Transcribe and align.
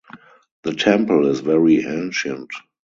The 0.63 0.73
temple 0.73 1.27
is 1.27 1.41
very 1.41 1.85
ancient. 1.85 2.49